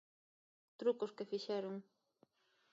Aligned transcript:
Trucos 0.79 1.11
que 1.15 1.29
fixeron. 1.31 1.75